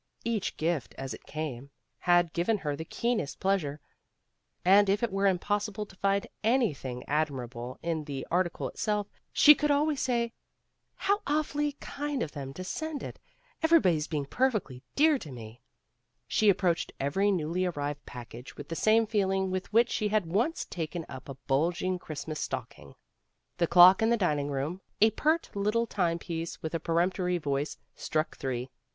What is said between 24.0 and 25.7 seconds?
in the dining room, a pert